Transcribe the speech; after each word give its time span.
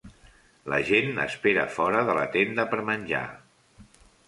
La 0.71 0.79
gent 0.87 1.19
espera 1.25 1.67
fora 1.75 2.03
de 2.09 2.17
la 2.21 2.25
tenda 2.39 2.67
per 2.75 2.83
menjar 2.91 3.23